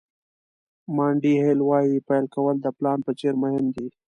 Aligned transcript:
مانډي 0.95 1.33
هیل 1.43 1.59
وایي 1.65 1.97
پیل 2.07 2.25
کول 2.35 2.55
د 2.61 2.67
پلان 2.77 2.99
په 3.05 3.11
څېر 3.19 3.33
مهم 3.43 3.65
دي. 3.75 3.87